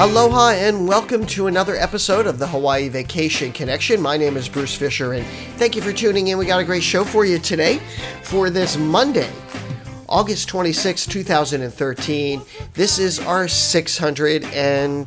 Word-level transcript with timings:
Aloha 0.00 0.50
and 0.50 0.86
welcome 0.86 1.26
to 1.26 1.48
another 1.48 1.74
episode 1.74 2.28
of 2.28 2.38
the 2.38 2.46
Hawaii 2.46 2.88
Vacation 2.88 3.50
Connection. 3.50 4.00
My 4.00 4.16
name 4.16 4.36
is 4.36 4.48
Bruce 4.48 4.72
Fisher 4.72 5.14
and 5.14 5.26
thank 5.56 5.74
you 5.74 5.82
for 5.82 5.92
tuning 5.92 6.28
in. 6.28 6.38
We 6.38 6.46
got 6.46 6.60
a 6.60 6.64
great 6.64 6.84
show 6.84 7.02
for 7.02 7.24
you 7.24 7.40
today 7.40 7.80
for 8.22 8.48
this 8.48 8.76
Monday, 8.76 9.28
August 10.08 10.46
26, 10.50 11.04
2013. 11.06 12.42
This 12.74 13.00
is 13.00 13.18
our 13.18 13.46
625th 13.46 15.02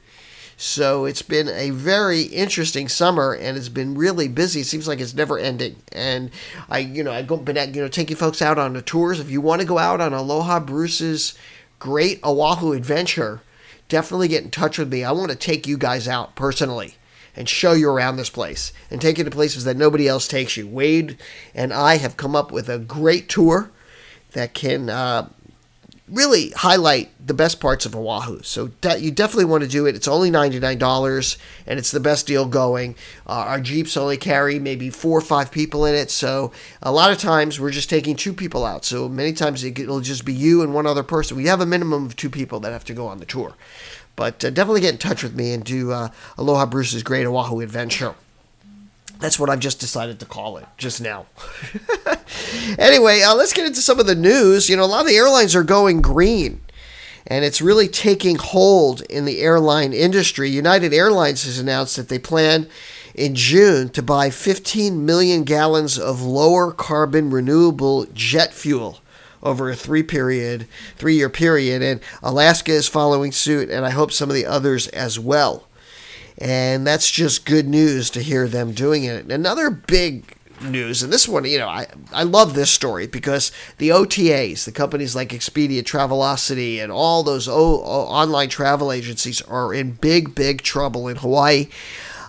So 0.61 1.05
it's 1.05 1.23
been 1.23 1.49
a 1.49 1.71
very 1.71 2.23
interesting 2.23 2.89
summer, 2.89 3.33
and 3.33 3.57
it's 3.57 3.69
been 3.69 3.95
really 3.95 4.27
busy. 4.27 4.63
It 4.63 4.67
seems 4.67 4.89
like 4.89 4.99
it's 4.99 5.15
never 5.15 5.39
ending. 5.39 5.77
And 5.93 6.33
I, 6.69 6.79
you 6.81 7.05
know, 7.05 7.13
I 7.13 7.23
go, 7.23 7.37
been 7.37 7.57
at, 7.57 7.77
you 7.77 7.81
know, 7.81 7.87
taking 7.87 8.17
folks 8.17 8.43
out 8.43 8.59
on 8.59 8.73
the 8.73 8.83
tours. 8.83 9.21
If 9.21 9.31
you 9.31 9.41
want 9.41 9.61
to 9.61 9.67
go 9.67 9.79
out 9.79 10.01
on 10.01 10.13
Aloha 10.13 10.59
Bruce's 10.59 11.39
great 11.79 12.19
Oahu 12.25 12.73
adventure, 12.73 13.41
definitely 13.89 14.27
get 14.27 14.43
in 14.43 14.51
touch 14.51 14.79
with 14.79 14.93
me. 14.93 15.05
I 15.05 15.13
want 15.13 15.31
to 15.31 15.37
take 15.37 15.69
you 15.69 15.79
guys 15.79 16.09
out 16.09 16.35
personally 16.35 16.97
and 17.37 17.49
show 17.49 17.71
you 17.71 17.89
around 17.89 18.17
this 18.17 18.29
place 18.29 18.73
and 18.91 19.01
take 19.01 19.19
you 19.19 19.23
to 19.23 19.31
places 19.31 19.63
that 19.63 19.77
nobody 19.77 20.09
else 20.09 20.27
takes 20.27 20.57
you. 20.57 20.67
Wade 20.67 21.19
and 21.55 21.73
I 21.73 21.99
have 21.99 22.17
come 22.17 22.35
up 22.35 22.51
with 22.51 22.69
a 22.69 22.81
great 22.81 23.29
tour 23.29 23.71
that 24.33 24.55
can 24.55 24.91
uh, 24.91 25.29
really 26.11 26.51
highlight 26.51 27.11
the 27.25 27.35
best 27.35 27.61
parts 27.61 27.87
of 27.87 27.95
Oahu. 27.95 28.43
So 28.43 28.69
de- 28.81 29.01
you 29.01 29.11
definitely 29.11 29.45
want 29.47 29.63
to 29.63 29.69
do 29.69 29.87
it. 29.87 29.95
It's 29.95 30.09
only 30.09 30.31
$99 30.31 31.37
and 31.67 31.79
it's 31.79 31.91
the 31.91 32.01
best 32.01 32.27
deal 32.27 32.47
going. 32.47 32.97
Uh, 33.27 33.33
our 33.33 33.61
Jeeps 33.61 33.97
only 33.97 34.17
carry 34.17 34.59
maybe 34.59 34.91
four 34.91 35.19
or 35.19 35.23
five 35.23 35.51
people 35.51 35.85
in 35.85 35.95
it. 35.95 36.11
So 36.11 36.53
a 36.83 36.93
lot 36.93 37.11
of 37.11 37.19
times 37.19 37.61
we're 37.61 37.71
just 37.71 37.91
taking 37.91 38.17
two 38.17 38.33
people 38.33 38.65
out. 38.65 38.85
So 38.85 39.09
many 39.09 39.33
times 39.33 39.65
it'll 39.65 40.01
just 40.01 40.25
be 40.25 40.35
you 40.35 40.63
and 40.63 40.75
one 40.75 40.87
other 40.87 41.03
person. 41.03 41.37
We 41.37 41.47
have 41.47 41.61
a 41.61 41.67
minimum 41.67 42.07
of 42.07 42.17
two 42.17 42.31
people 42.31 42.61
that 42.61 42.73
have 42.73 42.85
to 42.87 42.95
go 42.95 43.07
on 43.07 43.19
the 43.19 43.27
tour. 43.27 43.55
But 44.17 44.45
uh, 44.45 44.51
definitely 44.51 44.81
get 44.81 44.95
in 44.95 44.99
touch 44.99 45.23
with 45.23 45.37
me 45.37 45.53
and 45.53 45.63
do 45.63 45.93
uh, 45.93 46.09
Aloha 46.37 46.67
Bruce's 46.67 47.03
Great 47.03 47.27
Oahu 47.27 47.61
Adventure. 47.61 48.15
That's 49.19 49.39
what 49.39 49.51
I've 49.51 49.61
just 49.61 49.81
decided 49.81 50.21
to 50.21 50.27
call 50.27 50.59
it 50.59 50.67
just 50.77 51.01
now. 51.01 51.27
anyway, 52.79 53.23
uh, 53.23 53.34
let's 53.34 53.53
get 53.53 53.67
into 53.67 53.81
some 53.81 53.99
of 53.99 54.06
the 54.06 54.15
news. 54.15 54.69
You 54.69 54.77
know, 54.77 54.84
a 54.84 54.87
lot 54.87 55.01
of 55.01 55.09
the 55.09 55.17
airlines 55.17 55.56
are 55.56 55.65
going 55.65 56.01
green, 56.01 56.61
and 57.27 57.45
it's 57.45 57.61
really 57.61 57.89
taking 57.89 58.37
hold 58.37 59.03
in 59.03 59.25
the 59.25 59.41
airline 59.41 59.93
industry. 59.93 60.49
United 60.49 60.95
Airlines 60.95 61.45
has 61.45 61.59
announced 61.59 61.97
that 61.97 62.09
they 62.09 62.19
plan 62.19 62.69
in 63.15 63.34
June 63.34 63.89
to 63.91 64.03
buy 64.03 64.31
15 64.31 65.05
million 65.05 65.43
gallons 65.43 65.99
of 65.99 66.23
lower 66.23 66.71
carbon 66.71 67.31
renewable 67.31 68.06
jet 68.15 68.55
fuel 68.55 69.00
over 69.43 69.71
a 69.71 69.77
three 69.77 70.03
period 70.03 70.67
three 70.97 71.15
year 71.15 71.29
period 71.29 71.81
and 71.83 72.00
Alaska 72.23 72.73
is 72.73 72.89
following 72.89 73.31
suit 73.31 73.71
and 73.71 73.87
I 73.87 73.91
hope 73.91 74.12
some 74.12 74.29
of 74.29 74.35
the 74.35 74.47
others 74.47 74.89
as 74.89 75.19
well. 75.19 75.68
And 76.38 76.87
that's 76.87 77.10
just 77.10 77.44
good 77.44 77.66
news 77.69 78.10
to 78.10 78.22
hear 78.22 78.47
them 78.47 78.72
doing 78.72 79.04
it. 79.04 79.31
Another 79.31 79.71
big 79.71 80.37
news, 80.62 81.03
and 81.03 81.12
this 81.12 81.28
one, 81.28 81.44
you 81.44 81.59
know, 81.59 81.69
I, 81.69 81.87
I 82.12 82.22
love 82.22 82.54
this 82.54 82.71
story 82.71 83.06
because 83.06 83.50
the 83.78 83.88
OTAs, 83.91 84.65
the 84.65 84.72
companies 84.72 85.16
like 85.16 85.31
Expedia, 85.31 85.82
Travelocity, 85.82 86.82
and 86.82 86.93
all 86.93 87.22
those 87.22 87.49
o- 87.49 87.81
online 87.81 88.49
travel 88.49 88.93
agencies 88.93 89.43
are 89.43 89.75
in 89.75 89.93
big, 89.93 90.34
big 90.34 90.62
trouble 90.62 91.09
in 91.09 91.16
Hawaii. 91.16 91.69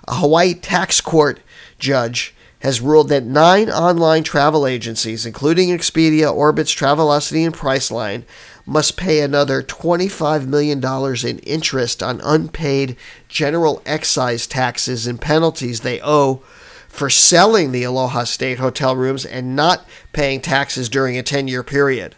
A 0.08 0.16
Hawaii 0.16 0.56
tax 0.56 1.02
court 1.02 1.40
judge 1.78 2.34
has 2.62 2.82
ruled 2.82 3.10
that 3.10 3.24
nine 3.24 3.70
online 3.70 4.24
travel 4.24 4.68
agencies, 4.68 5.26
including 5.26 5.70
Expedia, 5.70 6.34
Orbitz, 6.34 6.76
Travelocity, 6.76 7.46
and 7.46 7.56
Priceline, 7.56 8.24
must 8.70 8.98
pay 8.98 9.22
another 9.22 9.64
$25 9.64 10.46
million 10.46 10.78
in 11.26 11.40
interest 11.40 12.04
on 12.04 12.22
unpaid 12.22 12.96
general 13.28 13.82
excise 13.84 14.46
taxes 14.46 15.08
and 15.08 15.20
penalties 15.20 15.82
they 15.82 16.00
owe 16.04 16.44
for 16.88 17.10
selling 17.10 17.72
the 17.72 17.84
Aloha 17.84 18.26
State 18.26 18.60
hotel 18.60 18.96
rooms 18.96 19.26
and 19.26 19.56
not 19.56 19.88
paying 20.14 20.40
taxes 20.40 20.88
during 20.88 21.18
a 21.18 21.24
10 21.24 21.48
year 21.48 21.64
period. 21.64 22.16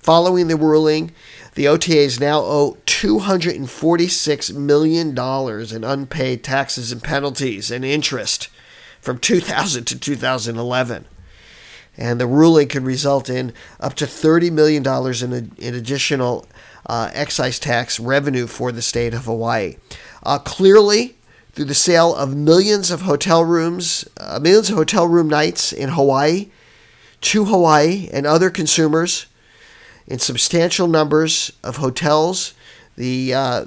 Following 0.00 0.48
the 0.48 0.56
ruling, 0.56 1.12
the 1.54 1.66
OTAs 1.66 2.20
now 2.20 2.40
owe 2.40 2.78
$246 2.86 4.54
million 4.54 5.08
in 5.08 5.84
unpaid 5.84 6.42
taxes 6.42 6.90
and 6.90 7.02
penalties 7.02 7.70
and 7.70 7.84
interest 7.84 8.48
from 9.02 9.18
2000 9.18 9.84
to 9.84 9.98
2011 9.98 11.04
and 11.96 12.20
the 12.20 12.26
ruling 12.26 12.68
could 12.68 12.84
result 12.84 13.28
in 13.28 13.52
up 13.80 13.94
to 13.94 14.04
$30 14.04 14.52
million 14.52 14.86
in, 14.86 15.52
in 15.58 15.74
additional 15.74 16.46
uh, 16.86 17.10
excise 17.12 17.58
tax 17.58 17.98
revenue 17.98 18.46
for 18.46 18.72
the 18.72 18.82
state 18.82 19.14
of 19.14 19.24
Hawaii. 19.24 19.76
Uh, 20.22 20.38
clearly, 20.38 21.16
through 21.52 21.64
the 21.64 21.74
sale 21.74 22.14
of 22.14 22.36
millions 22.36 22.90
of 22.90 23.02
hotel 23.02 23.44
rooms, 23.44 24.06
uh, 24.18 24.38
millions 24.40 24.70
of 24.70 24.76
hotel 24.76 25.08
room 25.08 25.28
nights 25.28 25.72
in 25.72 25.90
Hawaii 25.90 26.50
to 27.22 27.46
Hawaii 27.46 28.08
and 28.12 28.26
other 28.26 28.50
consumers 28.50 29.26
in 30.06 30.18
substantial 30.18 30.86
numbers 30.86 31.50
of 31.64 31.78
hotels, 31.78 32.54
the 32.96 33.34
uh, 33.34 33.64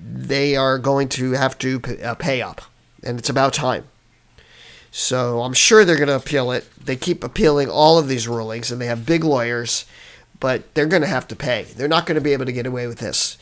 they 0.00 0.54
are 0.56 0.78
going 0.78 1.08
to 1.08 1.32
have 1.32 1.58
to 1.58 1.82
uh, 2.02 2.14
pay 2.14 2.40
up, 2.40 2.62
and 3.02 3.18
it's 3.18 3.28
about 3.28 3.52
time. 3.52 3.84
So 4.96 5.42
I'm 5.42 5.54
sure 5.54 5.84
they're 5.84 5.96
going 5.96 6.06
to 6.06 6.14
appeal 6.14 6.52
it. 6.52 6.68
They 6.80 6.94
keep 6.94 7.24
appealing 7.24 7.68
all 7.68 7.98
of 7.98 8.06
these 8.06 8.28
rulings, 8.28 8.70
and 8.70 8.80
they 8.80 8.86
have 8.86 9.04
big 9.04 9.24
lawyers, 9.24 9.86
but 10.38 10.72
they're 10.74 10.86
going 10.86 11.02
to 11.02 11.08
have 11.08 11.26
to 11.28 11.36
pay. 11.36 11.64
They're 11.64 11.88
not 11.88 12.06
going 12.06 12.14
to 12.14 12.20
be 12.20 12.32
able 12.32 12.44
to 12.44 12.52
get 12.52 12.64
away 12.64 12.86
with 12.86 12.98
this. 12.98 13.36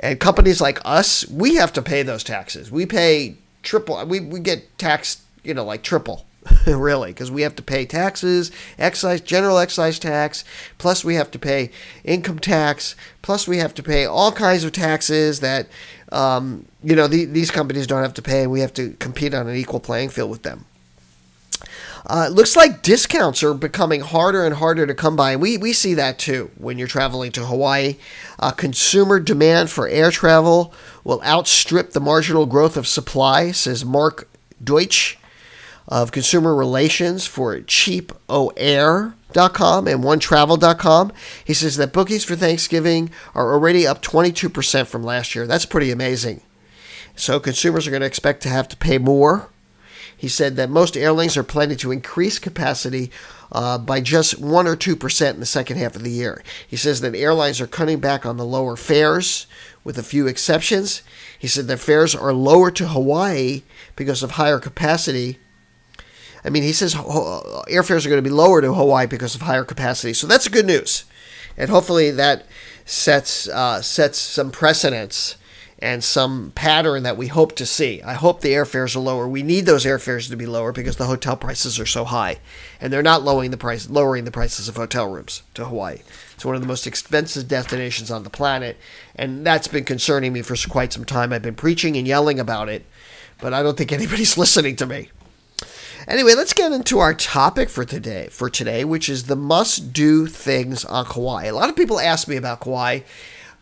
And 0.00 0.18
companies 0.18 0.60
like 0.60 0.80
us, 0.84 1.24
we 1.28 1.54
have 1.54 1.72
to 1.74 1.80
pay 1.80 2.02
those 2.02 2.24
taxes. 2.24 2.72
We 2.72 2.86
pay 2.86 3.36
triple. 3.62 4.04
We 4.04 4.18
we 4.18 4.40
get 4.40 4.76
taxed, 4.78 5.20
you 5.44 5.54
know, 5.54 5.64
like 5.64 5.84
triple. 5.84 6.26
really, 6.66 7.12
because 7.12 7.30
we 7.30 7.42
have 7.42 7.54
to 7.54 7.62
pay 7.62 7.86
taxes, 7.86 8.50
excise, 8.76 9.20
general 9.20 9.58
excise 9.58 10.00
tax, 10.00 10.44
plus 10.76 11.04
we 11.04 11.14
have 11.14 11.30
to 11.30 11.38
pay 11.38 11.70
income 12.02 12.40
tax, 12.40 12.96
plus 13.22 13.46
we 13.46 13.58
have 13.58 13.74
to 13.74 13.82
pay 13.82 14.06
all 14.06 14.32
kinds 14.32 14.64
of 14.64 14.72
taxes 14.72 15.38
that, 15.38 15.68
um, 16.10 16.66
you 16.82 16.96
know, 16.96 17.06
the, 17.06 17.26
these 17.26 17.52
companies 17.52 17.86
don't 17.86 18.02
have 18.02 18.14
to 18.14 18.22
pay, 18.22 18.48
we 18.48 18.60
have 18.60 18.74
to 18.74 18.90
compete 18.98 19.34
on 19.34 19.48
an 19.48 19.54
equal 19.54 19.78
playing 19.78 20.08
field 20.08 20.30
with 20.30 20.42
them. 20.42 20.64
Uh, 22.08 22.28
looks 22.28 22.54
like 22.54 22.82
discounts 22.82 23.42
are 23.42 23.52
becoming 23.52 24.00
harder 24.00 24.44
and 24.44 24.54
harder 24.54 24.86
to 24.86 24.94
come 24.94 25.16
by. 25.16 25.32
And 25.32 25.42
we, 25.42 25.58
we 25.58 25.72
see 25.72 25.94
that 25.94 26.18
too 26.18 26.52
when 26.56 26.78
you're 26.78 26.86
traveling 26.86 27.32
to 27.32 27.46
Hawaii. 27.46 27.96
Uh, 28.38 28.52
consumer 28.52 29.18
demand 29.18 29.70
for 29.70 29.88
air 29.88 30.12
travel 30.12 30.72
will 31.02 31.20
outstrip 31.22 31.90
the 31.90 32.00
marginal 32.00 32.46
growth 32.46 32.76
of 32.76 32.86
supply, 32.86 33.50
says 33.50 33.84
Mark 33.84 34.28
Deutsch 34.62 35.18
of 35.88 36.12
consumer 36.12 36.54
relations 36.54 37.26
for 37.26 37.58
cheapoair.com 37.60 39.88
and 39.88 40.04
onetravel.com. 40.04 41.12
He 41.44 41.54
says 41.54 41.76
that 41.76 41.92
bookings 41.92 42.24
for 42.24 42.36
Thanksgiving 42.36 43.10
are 43.34 43.52
already 43.52 43.86
up 43.86 44.02
22% 44.02 44.86
from 44.86 45.02
last 45.02 45.34
year. 45.34 45.46
That's 45.46 45.66
pretty 45.66 45.90
amazing. 45.90 46.40
So 47.14 47.40
consumers 47.40 47.86
are 47.86 47.90
going 47.90 48.00
to 48.00 48.06
expect 48.06 48.42
to 48.42 48.48
have 48.48 48.68
to 48.68 48.76
pay 48.76 48.98
more 48.98 49.50
he 50.16 50.28
said 50.28 50.56
that 50.56 50.70
most 50.70 50.96
airlines 50.96 51.36
are 51.36 51.42
planning 51.42 51.76
to 51.78 51.92
increase 51.92 52.38
capacity 52.38 53.10
uh, 53.52 53.78
by 53.78 54.00
just 54.00 54.40
1 54.40 54.66
or 54.66 54.76
2% 54.76 55.30
in 55.34 55.40
the 55.40 55.46
second 55.46 55.76
half 55.76 55.94
of 55.94 56.02
the 56.02 56.10
year. 56.10 56.42
He 56.66 56.76
says 56.76 57.00
that 57.00 57.14
airlines 57.14 57.60
are 57.60 57.66
cutting 57.66 58.00
back 58.00 58.24
on 58.24 58.36
the 58.36 58.44
lower 58.44 58.76
fares, 58.76 59.46
with 59.86 59.96
a 59.96 60.02
few 60.02 60.26
exceptions. 60.26 61.02
He 61.38 61.46
said 61.46 61.68
that 61.68 61.78
fares 61.78 62.12
are 62.12 62.32
lower 62.32 62.72
to 62.72 62.88
Hawaii 62.88 63.62
because 63.94 64.24
of 64.24 64.32
higher 64.32 64.58
capacity. 64.58 65.38
I 66.44 66.50
mean, 66.50 66.64
he 66.64 66.72
says 66.72 66.96
airfares 66.96 68.04
are 68.04 68.08
going 68.08 68.22
to 68.22 68.28
be 68.28 68.30
lower 68.30 68.60
to 68.60 68.74
Hawaii 68.74 69.06
because 69.06 69.36
of 69.36 69.42
higher 69.42 69.64
capacity. 69.64 70.12
So 70.12 70.26
that's 70.26 70.48
good 70.48 70.66
news. 70.66 71.04
And 71.56 71.70
hopefully 71.70 72.10
that 72.10 72.46
sets, 72.84 73.48
uh, 73.48 73.80
sets 73.80 74.18
some 74.18 74.50
precedents 74.50 75.36
and 75.78 76.02
some 76.02 76.52
pattern 76.54 77.02
that 77.02 77.18
we 77.18 77.26
hope 77.26 77.54
to 77.56 77.66
see. 77.66 78.00
I 78.02 78.14
hope 78.14 78.40
the 78.40 78.52
airfares 78.52 78.96
are 78.96 79.00
lower. 79.00 79.28
We 79.28 79.42
need 79.42 79.66
those 79.66 79.84
airfares 79.84 80.28
to 80.30 80.36
be 80.36 80.46
lower 80.46 80.72
because 80.72 80.96
the 80.96 81.04
hotel 81.04 81.36
prices 81.36 81.78
are 81.78 81.86
so 81.86 82.04
high, 82.04 82.38
and 82.80 82.92
they're 82.92 83.02
not 83.02 83.22
lowering 83.22 83.50
the 83.50 83.58
price, 83.58 83.90
lowering 83.90 84.24
the 84.24 84.30
prices 84.30 84.68
of 84.68 84.76
hotel 84.76 85.10
rooms 85.10 85.42
to 85.54 85.66
Hawaii. 85.66 85.98
It's 86.34 86.44
one 86.44 86.54
of 86.54 86.62
the 86.62 86.66
most 86.66 86.86
expensive 86.86 87.48
destinations 87.48 88.10
on 88.10 88.24
the 88.24 88.30
planet, 88.30 88.78
and 89.14 89.44
that's 89.46 89.68
been 89.68 89.84
concerning 89.84 90.32
me 90.32 90.42
for 90.42 90.56
quite 90.68 90.92
some 90.92 91.04
time. 91.04 91.32
I've 91.32 91.42
been 91.42 91.54
preaching 91.54 91.96
and 91.96 92.06
yelling 92.06 92.40
about 92.40 92.68
it, 92.70 92.86
but 93.40 93.52
I 93.52 93.62
don't 93.62 93.76
think 93.76 93.92
anybody's 93.92 94.38
listening 94.38 94.76
to 94.76 94.86
me. 94.86 95.10
Anyway, 96.08 96.34
let's 96.34 96.52
get 96.52 96.72
into 96.72 97.00
our 97.00 97.12
topic 97.14 97.68
for 97.68 97.84
today. 97.84 98.28
For 98.30 98.48
today, 98.48 98.84
which 98.84 99.08
is 99.08 99.24
the 99.24 99.34
must-do 99.34 100.26
things 100.28 100.84
on 100.84 101.04
Kauai. 101.04 101.46
A 101.46 101.54
lot 101.54 101.68
of 101.68 101.74
people 101.74 101.98
ask 101.98 102.28
me 102.28 102.36
about 102.36 102.60
Kauai 102.60 103.00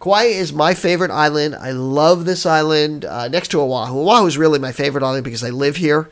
Kauai 0.04 0.24
is 0.24 0.52
my 0.52 0.74
favorite 0.74 1.10
island. 1.10 1.54
I 1.54 1.70
love 1.70 2.26
this 2.26 2.44
island 2.44 3.06
uh, 3.06 3.26
next 3.28 3.48
to 3.52 3.60
Oahu. 3.62 4.00
Oahu 4.00 4.26
is 4.26 4.36
really 4.36 4.58
my 4.58 4.70
favorite 4.70 5.02
island 5.02 5.24
because 5.24 5.42
I 5.42 5.48
live 5.48 5.76
here. 5.76 6.10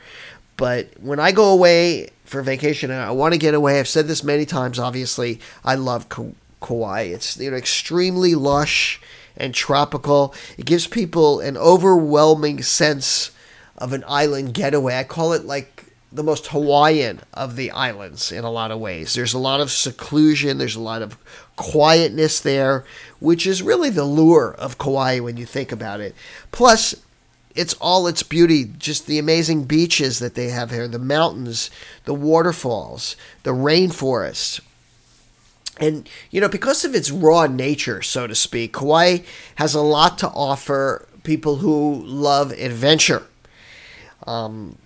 But 0.57 0.89
when 0.99 1.21
I 1.21 1.31
go 1.31 1.53
away 1.53 2.09
for 2.25 2.41
vacation 2.41 2.91
and 2.91 3.03
I 3.03 3.11
want 3.11 3.35
to 3.35 3.39
get 3.39 3.53
away, 3.53 3.79
I've 3.79 3.87
said 3.87 4.09
this 4.09 4.25
many 4.25 4.47
times. 4.47 4.79
Obviously, 4.79 5.41
I 5.63 5.75
love 5.75 6.09
Kauai. 6.09 7.03
It's 7.03 7.37
you 7.37 7.51
know 7.51 7.57
extremely 7.59 8.35
lush 8.35 8.99
and 9.37 9.55
tropical. 9.55 10.35
It 10.57 10.65
gives 10.65 10.87
people 10.87 11.41
an 11.41 11.59
overwhelming 11.59 12.63
sense 12.63 13.31
of 13.77 13.93
an 13.93 14.05
island 14.09 14.55
getaway. 14.55 14.97
I 14.97 15.05
call 15.05 15.35
it 15.35 15.45
like 15.45 15.72
the 16.13 16.23
most 16.23 16.49
Hawaiian 16.49 17.21
of 17.33 17.57
the 17.57 17.71
islands 17.71 18.31
in 18.31 18.45
a 18.45 18.51
lot 18.51 18.71
of 18.71 18.79
ways. 18.79 19.15
There's 19.15 19.35
a 19.35 19.39
lot 19.39 19.61
of 19.61 19.71
seclusion, 19.71 20.59
there's 20.59 20.77
a 20.77 20.81
lot 20.81 21.03
of 21.03 21.17
quietness 21.57 22.41
there, 22.41 22.85
which 23.19 23.47
is 23.47 23.63
really 23.63 23.91
the 23.91 24.05
lure 24.05 24.55
of 24.59 24.79
Kauai 24.79 25.21
when 25.21 25.37
you 25.37 25.47
think 25.47 25.73
about 25.73 26.01
it. 26.01 26.15
Plus, 26.51 26.95
it's 27.55 27.75
all 27.75 28.07
its 28.07 28.23
beauty, 28.23 28.65
just 28.79 29.07
the 29.07 29.19
amazing 29.19 29.65
beaches 29.65 30.19
that 30.19 30.35
they 30.35 30.49
have 30.49 30.71
here, 30.71 30.89
the 30.89 30.99
mountains, 30.99 31.71
the 32.05 32.15
waterfalls, 32.15 33.17
the 33.43 33.51
rainforests. 33.51 34.61
And, 35.79 36.09
you 36.31 36.41
know, 36.41 36.49
because 36.49 36.85
of 36.85 36.95
its 36.95 37.11
raw 37.11 37.47
nature, 37.47 38.03
so 38.03 38.27
to 38.27 38.35
speak, 38.35 38.73
Kauai 38.73 39.19
has 39.57 39.75
a 39.75 39.81
lot 39.81 40.19
to 40.19 40.29
offer 40.29 41.09
people 41.23 41.57
who 41.57 42.03
love 42.05 42.53
adventure. 42.53 43.23
Um, 44.27 44.77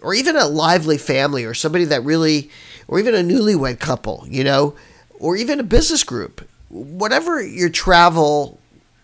or 0.00 0.14
even 0.14 0.36
a 0.36 0.46
lively 0.46 0.98
family, 0.98 1.44
or 1.44 1.54
somebody 1.54 1.84
that 1.84 2.04
really, 2.04 2.50
or 2.88 2.98
even 2.98 3.14
a 3.14 3.18
newlywed 3.18 3.78
couple, 3.78 4.24
you 4.28 4.44
know, 4.44 4.74
or 5.18 5.36
even 5.36 5.60
a 5.60 5.64
business 5.64 6.04
group 6.04 6.46
whatever 6.68 7.40
your 7.42 7.68
travel 7.68 8.58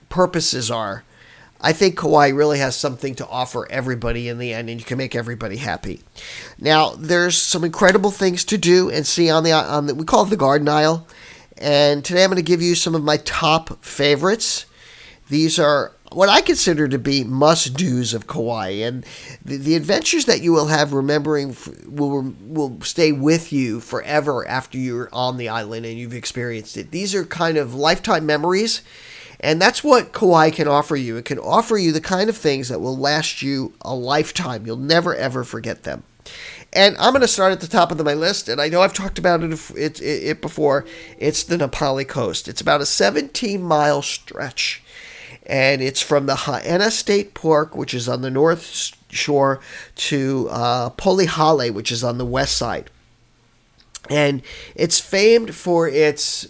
purposes 0.09 0.71
are, 0.71 1.05
I 1.61 1.73
think 1.73 1.97
Kauai 1.97 2.29
really 2.29 2.59
has 2.59 2.77
something 2.77 3.15
to 3.17 3.29
offer 3.29 3.71
everybody 3.71 4.29
in 4.29 4.39
the 4.39 4.53
end, 4.53 4.69
and 4.69 4.81
you 4.81 4.85
can 4.85 4.99
make 4.99 5.15
everybody 5.15 5.57
happy. 5.57 6.01
Now, 6.59 6.91
there's 6.91 7.37
some 7.37 7.63
incredible 7.63 8.11
things 8.11 8.45
to 8.47 8.59
do 8.59 8.91
and 8.91 9.07
see 9.07 9.31
on 9.31 9.45
the 9.45 9.53
on 9.53 9.87
the 9.87 9.95
we 9.95 10.05
call 10.05 10.25
it 10.25 10.31
the 10.31 10.37
Garden 10.37 10.69
Isle, 10.69 11.07
and 11.59 12.05
today 12.05 12.25
I'm 12.25 12.31
going 12.31 12.37
to 12.37 12.43
give 12.43 12.63
you 12.63 12.75
some 12.75 12.95
of 12.95 13.05
my 13.05 13.19
top 13.19 13.85
favorites. 13.85 14.67
These 15.29 15.59
are 15.59 15.93
what 16.15 16.29
I 16.29 16.41
consider 16.41 16.89
to 16.89 16.99
be 16.99 17.25
must 17.25 17.77
dos 17.77 18.15
of 18.15 18.27
Kauai, 18.27 18.69
and 18.83 19.05
the, 19.45 19.57
the 19.57 19.75
adventures 19.75 20.27
that 20.27 20.43
you 20.43 20.53
will 20.53 20.69
have 20.69 20.93
remembering 20.93 21.57
will 21.87 22.35
will 22.41 22.81
stay 22.83 23.13
with 23.13 23.53
you 23.53 23.81
forever 23.81 24.47
after 24.47 24.79
you're 24.79 25.09
on 25.13 25.37
the 25.37 25.49
island 25.49 25.87
and 25.87 25.99
you've 25.99 26.15
experienced 26.15 26.77
it. 26.77 26.91
These 26.91 27.15
are 27.15 27.25
kind 27.25 27.57
of 27.57 27.75
lifetime 27.75 28.27
memories, 28.27 28.83
and 29.41 29.61
that's 29.61 29.83
what 29.83 30.13
Kauai 30.13 30.51
can 30.51 30.69
offer 30.69 30.97
you. 30.97 31.17
It 31.17 31.25
can 31.25 31.39
offer 31.39 31.77
you 31.77 31.93
the 31.93 32.01
kind 32.01 32.29
of 32.29 32.37
things 32.37 32.69
that 32.69 32.81
will 32.81 32.97
last 32.97 33.43
you 33.43 33.75
a 33.83 33.95
lifetime. 33.95 34.67
You'll 34.67 34.77
never 34.77 35.15
ever 35.15 35.45
forget 35.45 35.83
them. 35.83 36.05
And 36.73 36.97
I'm 36.99 37.13
going 37.13 37.21
to 37.21 37.29
start 37.29 37.53
at 37.53 37.61
the 37.61 37.67
top 37.67 37.93
of 37.93 38.03
my 38.03 38.15
list, 38.15 38.49
and 38.49 38.61
I 38.61 38.69
know 38.69 38.81
I've 38.81 38.95
talked 38.95 39.19
about 39.19 39.43
it, 39.43 39.71
it, 39.77 40.01
it 40.01 40.41
before. 40.41 40.87
It's 41.19 41.43
the 41.43 41.59
Na 41.59 41.67
Pali 41.67 42.07
Coast. 42.07 42.49
It's 42.49 42.63
about 42.63 42.81
a 42.81 42.87
17 42.87 43.63
mile 43.63 44.01
stretch 44.01 44.83
and 45.47 45.83
it's 45.83 46.01
from 46.01 46.27
the 46.27 46.37
Haena 46.37 46.91
State 46.91 47.35
Park, 47.35 47.77
which 47.77 47.95
is 47.95 48.09
on 48.09 48.23
the 48.23 48.31
north 48.31 48.93
shore, 49.11 49.61
to 49.97 50.49
uh, 50.51 50.91
Polihale, 50.91 51.73
which 51.73 51.91
is 51.91 52.05
on 52.05 52.19
the 52.19 52.25
west 52.25 52.57
side. 52.57 52.91
And 54.09 54.43
it's 54.75 55.01
famed 55.01 55.55
for 55.55 55.89
its, 55.89 56.49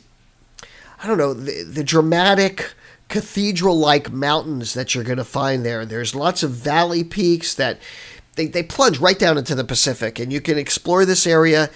I 1.03 1.07
don't 1.07 1.19
know, 1.19 1.35
the, 1.35 1.63
the 1.65 1.85
dramatic 1.85 2.75
cathedral 3.09 3.79
like 3.79 4.11
mountains 4.11 4.75
that 4.75 4.95
you're 4.95 5.05
going 5.05 5.19
to 5.19 5.25
find 5.25 5.65
there. 5.65 5.85
There's 5.85 6.15
lots 6.15 6.43
of 6.43 6.51
valley 6.51 7.05
peaks 7.05 7.55
that 7.55 7.79
they, 8.37 8.47
they 8.47 8.63
plunge 8.63 8.99
right 8.99 9.19
down 9.19 9.37
into 9.37 9.55
the 9.55 9.65
Pacific, 9.65 10.19
and 10.19 10.33
you 10.33 10.41
can 10.41 10.57
explore 10.57 11.05
this 11.05 11.27
area 11.27 11.69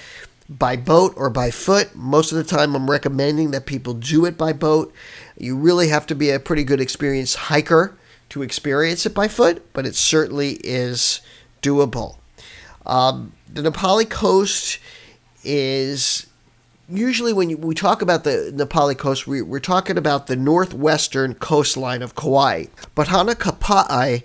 by 0.48 0.76
boat 0.76 1.14
or 1.16 1.30
by 1.30 1.50
foot. 1.50 1.94
Most 1.94 2.32
of 2.32 2.38
the 2.38 2.44
time, 2.44 2.74
I'm 2.74 2.90
recommending 2.90 3.50
that 3.50 3.66
people 3.66 3.94
do 3.94 4.24
it 4.24 4.38
by 4.38 4.52
boat. 4.52 4.92
You 5.36 5.56
really 5.56 5.88
have 5.88 6.06
to 6.06 6.14
be 6.14 6.30
a 6.30 6.40
pretty 6.40 6.64
good 6.64 6.80
experienced 6.80 7.36
hiker 7.36 7.96
to 8.30 8.42
experience 8.42 9.06
it 9.06 9.14
by 9.14 9.28
foot, 9.28 9.72
but 9.72 9.86
it 9.86 9.94
certainly 9.94 10.58
is 10.64 11.20
doable. 11.62 12.16
Um, 12.84 13.32
the 13.52 13.62
Na 13.62 13.70
Pali 13.70 14.04
coast 14.04 14.78
is 15.42 16.26
usually 16.88 17.32
when 17.32 17.50
you, 17.50 17.56
we 17.56 17.74
talk 17.74 18.02
about 18.02 18.24
the 18.24 18.52
Na 18.54 18.64
Pali 18.64 18.94
coast, 18.94 19.26
we, 19.26 19.40
are 19.40 19.60
talking 19.60 19.98
about 19.98 20.26
the 20.26 20.36
northwestern 20.36 21.34
coastline 21.34 22.02
of 22.02 22.14
Kauai. 22.14 22.66
But 22.94 23.08
Hanakapa'i 23.08 24.22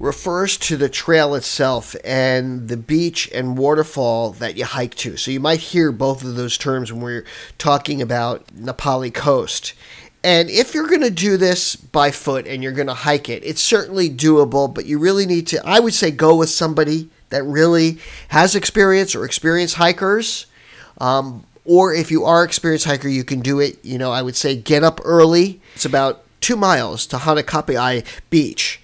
refers 0.00 0.56
to 0.56 0.78
the 0.78 0.88
trail 0.88 1.34
itself 1.34 1.94
and 2.02 2.68
the 2.68 2.76
beach 2.76 3.30
and 3.32 3.58
waterfall 3.58 4.30
that 4.30 4.56
you 4.56 4.64
hike 4.64 4.94
to. 4.94 5.16
So 5.18 5.30
you 5.30 5.40
might 5.40 5.60
hear 5.60 5.92
both 5.92 6.24
of 6.24 6.34
those 6.36 6.56
terms 6.56 6.90
when 6.90 7.02
we're 7.02 7.26
talking 7.58 8.00
about 8.00 8.42
Na 8.54 8.72
Pali 8.72 9.10
coast. 9.10 9.74
And 10.24 10.48
if 10.48 10.74
you're 10.74 10.88
going 10.88 11.02
to 11.02 11.10
do 11.10 11.36
this 11.36 11.76
by 11.76 12.10
foot 12.10 12.46
and 12.46 12.62
you're 12.62 12.72
going 12.72 12.86
to 12.86 12.94
hike 12.94 13.28
it, 13.28 13.44
it's 13.44 13.60
certainly 13.60 14.08
doable, 14.08 14.72
but 14.72 14.86
you 14.86 14.98
really 14.98 15.26
need 15.26 15.46
to, 15.48 15.66
I 15.66 15.80
would 15.80 15.94
say, 15.94 16.10
go 16.10 16.34
with 16.34 16.48
somebody 16.48 17.10
that 17.28 17.42
really 17.44 17.98
has 18.28 18.54
experience 18.56 19.14
or 19.14 19.26
experienced 19.26 19.76
hikers. 19.76 20.46
Um, 20.98 21.44
or 21.66 21.94
if 21.94 22.10
you 22.10 22.24
are 22.24 22.42
experienced 22.42 22.86
hiker, 22.86 23.08
you 23.08 23.22
can 23.22 23.40
do 23.40 23.60
it. 23.60 23.82
You 23.84 23.98
know, 23.98 24.10
I 24.10 24.22
would 24.22 24.36
say 24.36 24.56
get 24.56 24.82
up 24.82 24.98
early. 25.04 25.60
It's 25.74 25.84
about 25.84 26.24
two 26.40 26.56
miles 26.56 27.06
to 27.08 27.16
Hanakapi'i 27.16 28.04
Beach 28.30 28.79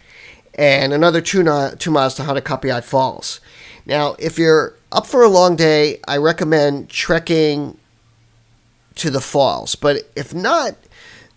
and 0.56 0.92
another 0.92 1.20
two, 1.20 1.44
two 1.78 1.90
miles 1.90 2.14
to 2.16 2.22
Hanakapi'i 2.22 2.82
Falls. 2.82 3.40
Now, 3.84 4.16
if 4.18 4.38
you're 4.38 4.74
up 4.90 5.06
for 5.06 5.22
a 5.22 5.28
long 5.28 5.54
day, 5.54 6.00
I 6.08 6.16
recommend 6.16 6.88
trekking 6.88 7.78
to 8.96 9.10
the 9.10 9.20
falls. 9.20 9.74
But 9.74 10.10
if 10.16 10.34
not, 10.34 10.74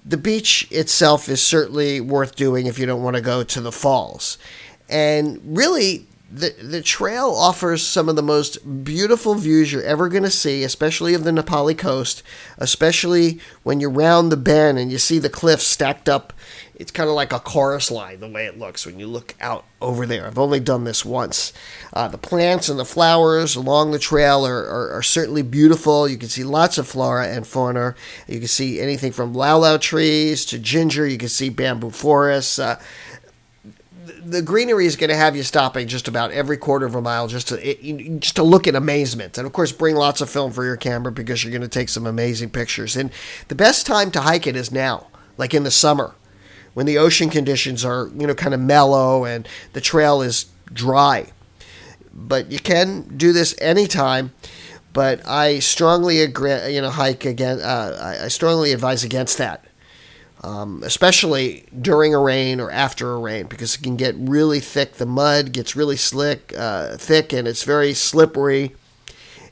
the 0.05 0.17
beach 0.17 0.67
itself 0.71 1.29
is 1.29 1.41
certainly 1.41 2.01
worth 2.01 2.35
doing 2.35 2.65
if 2.65 2.79
you 2.79 2.85
don't 2.85 3.03
want 3.03 3.17
to 3.17 3.21
go 3.21 3.43
to 3.43 3.61
the 3.61 3.71
falls. 3.71 4.38
And 4.88 5.39
really, 5.45 6.07
the 6.31 6.55
the 6.62 6.81
trail 6.81 7.33
offers 7.36 7.86
some 7.86 8.07
of 8.07 8.15
the 8.15 8.21
most 8.21 8.83
beautiful 8.83 9.36
views 9.36 9.71
you're 9.71 9.83
ever 9.83 10.09
going 10.09 10.24
to 10.24 10.29
see, 10.29 10.63
especially 10.63 11.13
of 11.13 11.24
the 11.24 11.31
Na 11.31 11.41
Pali 11.41 11.74
coast, 11.74 12.21
especially 12.57 13.39
when 13.63 13.79
you 13.79 13.89
round 13.89 14.31
the 14.31 14.38
bend 14.38 14.77
and 14.77 14.91
you 14.91 14.98
see 14.98 15.19
the 15.19 15.29
cliffs 15.29 15.65
stacked 15.65 16.07
up. 16.07 16.33
It's 16.75 16.91
kind 16.91 17.09
of 17.09 17.15
like 17.15 17.33
a 17.33 17.39
chorus 17.39 17.91
line 17.91 18.21
the 18.21 18.29
way 18.29 18.45
it 18.45 18.57
looks 18.57 18.86
when 18.86 19.00
you 19.00 19.07
look 19.07 19.36
out 19.41 19.65
over 19.81 20.05
there. 20.05 20.27
I've 20.27 20.38
only 20.38 20.62
done 20.62 20.86
this 20.86 21.03
once. 21.03 21.51
Uh, 21.91 22.07
the 22.07 22.17
plants 22.17 22.69
and 22.69 22.79
the 22.79 22.86
flowers 22.86 23.57
along 23.57 23.91
the 23.91 24.00
trail 24.00 24.48
are, 24.48 24.63
are, 24.63 24.91
are, 24.98 25.03
certainly 25.03 25.41
beautiful. 25.41 26.07
You 26.07 26.17
can 26.17 26.29
see 26.29 26.45
lots 26.45 26.77
of 26.77 26.88
flora 26.88 27.27
and 27.27 27.45
fauna. 27.45 27.95
You 28.29 28.39
can 28.39 28.48
see 28.48 28.79
anything 28.79 29.12
from 29.12 29.33
lau 29.33 29.75
trees 29.75 30.45
to 30.45 30.57
ginger. 30.57 31.05
You 31.05 31.17
can 31.17 31.27
see 31.27 31.50
bamboo 31.50 31.89
forests. 31.89 32.57
Uh, 32.57 32.79
the 34.23 34.41
greenery 34.41 34.85
is 34.85 34.95
going 34.95 35.09
to 35.09 35.15
have 35.15 35.35
you 35.35 35.43
stopping 35.43 35.87
just 35.87 36.07
about 36.07 36.31
every 36.31 36.57
quarter 36.57 36.85
of 36.85 36.95
a 36.95 37.01
mile 37.01 37.27
just 37.27 37.49
to 37.49 38.17
just 38.19 38.35
to 38.35 38.43
look 38.43 38.67
in 38.67 38.75
amazement, 38.75 39.37
and 39.37 39.47
of 39.47 39.53
course 39.53 39.71
bring 39.71 39.95
lots 39.95 40.21
of 40.21 40.29
film 40.29 40.51
for 40.51 40.65
your 40.65 40.77
camera 40.77 41.11
because 41.11 41.43
you're 41.43 41.51
going 41.51 41.61
to 41.61 41.67
take 41.67 41.89
some 41.89 42.05
amazing 42.05 42.49
pictures. 42.49 42.95
And 42.95 43.11
the 43.47 43.55
best 43.55 43.85
time 43.85 44.11
to 44.11 44.21
hike 44.21 44.47
it 44.47 44.55
is 44.55 44.71
now, 44.71 45.07
like 45.37 45.53
in 45.53 45.63
the 45.63 45.71
summer, 45.71 46.13
when 46.73 46.85
the 46.85 46.97
ocean 46.97 47.29
conditions 47.29 47.85
are 47.85 48.09
you 48.17 48.27
know 48.27 48.35
kind 48.35 48.53
of 48.53 48.59
mellow 48.59 49.25
and 49.25 49.47
the 49.73 49.81
trail 49.81 50.21
is 50.21 50.45
dry. 50.71 51.31
But 52.13 52.51
you 52.51 52.59
can 52.59 53.17
do 53.17 53.31
this 53.31 53.55
anytime. 53.61 54.33
But 54.91 55.25
I 55.27 55.59
strongly 55.59 56.21
agree, 56.21 56.73
you 56.73 56.81
know, 56.81 56.89
hike 56.89 57.23
again. 57.23 57.61
Uh, 57.61 58.17
I 58.23 58.27
strongly 58.27 58.73
advise 58.73 59.03
against 59.03 59.37
that 59.37 59.63
um, 60.43 60.81
especially 60.84 61.65
during 61.81 62.13
a 62.13 62.19
rain 62.19 62.60
or 62.60 62.72
after 62.72 63.12
a 63.12 63.19
rain, 63.19 63.48
because 63.48 63.75
it 63.75 63.84
can 63.84 63.98
get 63.98 64.15
really 64.17 64.60
thick. 64.60 64.93
The 64.93 65.05
mud 65.05 65.51
gets 65.51 65.75
really 65.75 65.98
slick, 65.98 66.53
uh, 66.58 66.98
thick, 66.98 67.34
and 67.34 67.48
it's 67.48 67.63
very 67.63 67.93
slippery. 67.93 68.75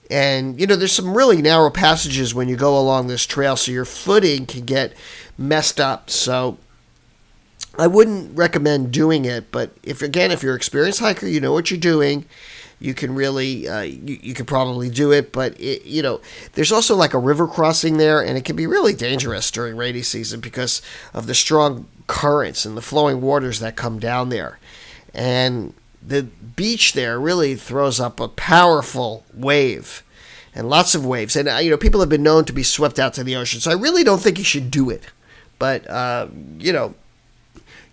And 0.09 0.59
you 0.59 0.67
know, 0.67 0.75
there's 0.75 0.93
some 0.93 1.15
really 1.15 1.41
narrow 1.41 1.69
passages 1.69 2.33
when 2.33 2.47
you 2.47 2.55
go 2.55 2.79
along 2.79 3.07
this 3.07 3.25
trail, 3.25 3.57
so 3.57 3.71
your 3.71 3.85
footing 3.85 4.45
can 4.45 4.63
get 4.65 4.93
messed 5.37 5.79
up. 5.79 6.09
So 6.09 6.57
I 7.77 7.87
wouldn't 7.87 8.35
recommend 8.35 8.91
doing 8.91 9.25
it. 9.25 9.51
But 9.51 9.71
if 9.83 10.01
again, 10.01 10.31
if 10.31 10.41
you're 10.43 10.53
an 10.53 10.57
experienced 10.57 10.99
hiker, 10.99 11.27
you 11.27 11.39
know 11.39 11.53
what 11.53 11.69
you're 11.69 11.79
doing. 11.79 12.25
You 12.79 12.93
can 12.93 13.15
really 13.15 13.67
uh, 13.67 13.81
you, 13.81 14.19
you 14.21 14.33
could 14.33 14.45
probably 14.45 14.89
do 14.89 15.11
it 15.11 15.31
but 15.31 15.59
it, 15.59 15.83
you 15.85 16.03
know 16.03 16.21
there's 16.53 16.71
also 16.71 16.95
like 16.95 17.15
a 17.15 17.19
river 17.19 17.47
crossing 17.47 17.97
there 17.97 18.21
and 18.21 18.37
it 18.37 18.45
can 18.45 18.55
be 18.55 18.67
really 18.67 18.93
dangerous 18.93 19.49
during 19.49 19.75
rainy 19.75 20.03
season 20.03 20.41
because 20.41 20.83
of 21.11 21.25
the 21.25 21.33
strong 21.33 21.87
currents 22.05 22.65
and 22.65 22.77
the 22.77 22.81
flowing 22.81 23.19
waters 23.19 23.59
that 23.59 23.75
come 23.75 23.97
down 23.99 24.29
there. 24.29 24.59
And 25.11 25.73
the 26.05 26.23
beach 26.23 26.93
there 26.93 27.19
really 27.19 27.55
throws 27.55 27.99
up 27.99 28.19
a 28.19 28.27
powerful 28.27 29.25
wave 29.33 30.03
and 30.53 30.69
lots 30.69 30.93
of 30.93 31.03
waves. 31.03 31.35
And 31.35 31.49
uh, 31.49 31.55
you 31.55 31.71
know 31.71 31.77
people 31.77 31.99
have 31.99 32.09
been 32.09 32.21
known 32.21 32.45
to 32.45 32.53
be 32.53 32.63
swept 32.63 32.99
out 32.99 33.15
to 33.15 33.23
the 33.23 33.35
ocean 33.35 33.59
so 33.59 33.71
i 33.71 33.73
really 33.73 34.03
don't 34.03 34.21
think 34.21 34.37
you 34.37 34.43
should 34.43 34.69
do 34.69 34.91
it. 34.91 35.03
But 35.57 35.89
uh, 35.89 36.27
you 36.59 36.71
know 36.71 36.93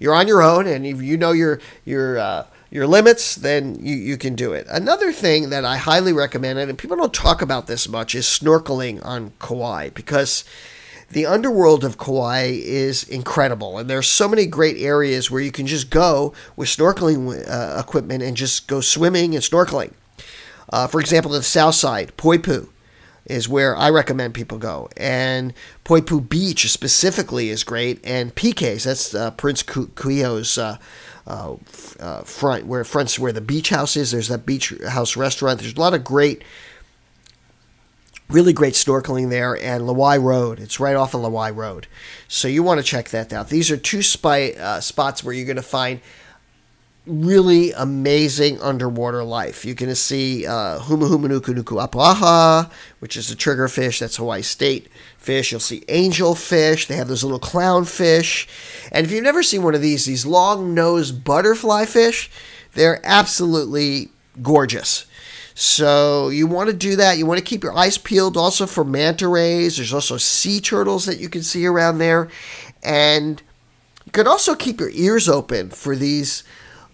you're 0.05 0.15
on 0.15 0.29
your 0.29 0.43
own 0.43 0.67
and 0.67 0.85
if 0.85 1.01
you 1.01 1.17
know 1.17 1.33
you're 1.33 1.59
you're 1.87 2.19
uh, 2.19 2.45
your 2.71 2.87
limits, 2.89 3.37
then 3.37 3.77
you, 3.81 3.95
you 3.95 4.19
can 4.19 4.35
do 4.35 4.53
it. 4.53 4.67
Another 4.69 5.13
thing 5.13 5.51
that 5.51 5.65
I 5.65 5.77
highly 5.77 6.13
recommend, 6.13 6.59
and 6.59 6.77
people 6.77 6.97
don't 6.97 7.15
talk 7.15 7.41
about 7.41 7.69
this 7.69 7.89
much, 7.89 8.17
is 8.17 8.27
snorkeling 8.27 9.03
on 9.05 9.33
Kauai 9.39 9.91
because 9.91 10.45
the 11.09 11.25
underworld 11.25 11.85
of 11.85 11.99
Kauai 11.99 12.51
is 12.53 13.05
incredible, 13.05 13.79
and 13.79 13.89
there's 13.89 14.09
so 14.09 14.27
many 14.27 14.47
great 14.47 14.77
areas 14.79 15.31
where 15.31 15.41
you 15.41 15.53
can 15.53 15.69
just 15.69 15.89
go 15.89 16.35
with 16.57 16.69
snorkeling 16.69 17.49
uh, 17.49 17.81
equipment 17.81 18.25
and 18.25 18.37
just 18.37 18.67
go 18.67 18.81
swimming 18.81 19.37
and 19.37 19.45
snorkeling. 19.45 19.93
Uh, 20.69 20.89
for 20.89 21.01
example, 21.01 21.31
the 21.31 21.45
south 21.45 21.77
side, 21.77 22.13
Poipu, 22.17 22.69
is 23.27 23.49
where 23.49 23.77
I 23.77 23.91
recommend 23.91 24.35
people 24.35 24.59
go, 24.59 24.89
and 24.97 25.55
Poipu 25.85 26.29
Beach 26.29 26.71
specifically 26.71 27.51
is 27.51 27.65
great, 27.65 28.01
and 28.05 28.35
PK's 28.35 28.85
that's 28.85 29.15
uh, 29.15 29.31
Prince 29.33 29.63
Kuhio's 29.63 30.59
uh, 30.59 30.79
uh, 31.27 31.57
uh, 32.01 32.23
front 32.23 32.67
where 32.67 32.85
fronts 32.85 33.19
where 33.19 33.33
the 33.33 33.41
beach 33.41 33.71
house 33.71 33.97
is. 33.97 34.11
There's 34.11 34.29
that 34.29 34.45
beach 34.45 34.75
house 34.89 35.17
restaurant. 35.17 35.61
There's 35.61 35.75
a 35.75 35.81
lot 35.81 35.95
of 35.95 36.05
great, 36.05 36.45
really 38.29 38.53
great 38.53 38.75
snorkeling 38.75 39.31
there. 39.31 39.55
And 39.57 39.85
Lawai 39.85 40.23
Road, 40.23 40.61
it's 40.61 40.79
right 40.79 40.97
off 40.97 41.15
of 41.15 41.23
Lawai 41.23 41.55
Road, 41.55 41.87
so 42.29 42.47
you 42.47 42.63
want 42.63 42.79
to 42.81 42.85
check 42.85 43.09
that 43.11 43.33
out. 43.33 43.49
These 43.49 43.71
are 43.71 43.79
two 43.79 44.03
spy, 44.03 44.53
uh, 44.53 44.81
spots 44.81 45.25
where 45.25 45.35
you're 45.35 45.47
going 45.47 45.57
to 45.57 45.63
find 45.63 46.01
really 47.07 47.73
amazing 47.73 48.61
underwater 48.61 49.23
life. 49.23 49.65
Going 49.65 49.77
to 49.77 49.95
see 49.95 50.47
uh, 50.47 50.79
Humu 50.81 51.09
Humu 51.09 52.71
which 52.99 53.17
is 53.17 53.31
a 53.31 53.37
triggerfish. 53.37 53.99
That's 53.99 54.17
Hawaii 54.17 54.43
State 54.43 54.89
fish. 55.19 55.51
You'll 55.51 55.61
see 55.61 55.81
angelfish. 55.81 56.87
They 56.87 56.97
have 56.97 57.09
those 57.09 57.23
little 57.23 57.41
clownfish. 57.41 58.47
And 58.91 59.05
if 59.05 59.13
you've 59.13 59.25
never 59.25 59.43
seen 59.43 59.63
one 59.63 59.75
of 59.75 59.83
these, 59.83 60.07
these 60.07 60.25
long 60.25 60.75
nosed 60.75 61.25
butterfly 61.25 61.85
fish, 61.85 62.31
they're 62.73 63.01
absolutely 63.05 64.09
gorgeous. 64.43 65.07
So 65.55 66.31
you 66.31 66.47
want 66.47 66.71
to 66.71 66.77
do 66.77 66.97
that. 66.97 67.17
You 67.17 67.27
want 67.27 67.39
to 67.39 67.45
keep 67.45 67.63
your 67.63 67.77
eyes 67.77 67.97
peeled 67.97 68.37
also 68.37 68.67
for 68.67 68.85
manta 68.85 69.29
rays. 69.29 69.77
There's 69.77 69.95
also 69.95 70.17
sea 70.17 70.61
turtles 70.61 71.07
that 71.07 71.19
you 71.19 71.29
can 71.29 71.43
see 71.43 71.65
around 71.67 71.99
there. 71.99 72.29
And 72.83 73.41
you 74.05 74.13
could 74.13 74.27
also 74.27 74.55
keep 74.55 74.81
your 74.81 74.91
ears 74.91 75.29
open 75.29 75.71
for 75.71 75.95
these 75.95 76.43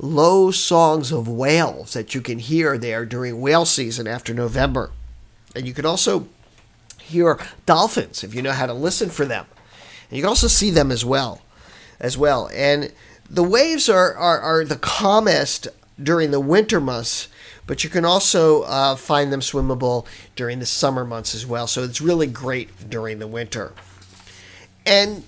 low 0.00 0.50
songs 0.50 1.12
of 1.12 1.28
whales 1.28 1.92
that 1.92 2.14
you 2.14 2.22
can 2.22 2.38
hear 2.38 2.78
there 2.78 3.04
during 3.04 3.40
whale 3.40 3.66
season 3.66 4.06
after 4.06 4.32
November. 4.32 4.90
And 5.54 5.66
you 5.66 5.74
can 5.74 5.84
also 5.84 6.26
hear 6.98 7.38
dolphins 7.66 8.24
if 8.24 8.34
you 8.34 8.40
know 8.40 8.52
how 8.52 8.66
to 8.66 8.72
listen 8.72 9.10
for 9.10 9.26
them. 9.26 9.44
And 10.08 10.16
you 10.16 10.22
can 10.22 10.30
also 10.30 10.48
see 10.48 10.70
them 10.70 10.90
as 10.90 11.04
well. 11.04 11.42
As 12.00 12.16
well. 12.16 12.48
And 12.54 12.92
the 13.28 13.42
waves 13.42 13.90
are, 13.90 14.14
are, 14.14 14.40
are 14.40 14.64
the 14.64 14.76
calmest 14.76 15.68
during 16.02 16.30
the 16.30 16.40
winter 16.40 16.80
months, 16.80 17.28
but 17.66 17.84
you 17.84 17.90
can 17.90 18.06
also 18.06 18.62
uh, 18.62 18.96
find 18.96 19.30
them 19.30 19.40
swimmable 19.40 20.06
during 20.34 20.60
the 20.60 20.66
summer 20.66 21.04
months 21.04 21.34
as 21.34 21.46
well. 21.46 21.66
So 21.66 21.84
it's 21.84 22.00
really 22.00 22.26
great 22.26 22.88
during 22.88 23.18
the 23.18 23.26
winter. 23.26 23.74
And 24.86 25.24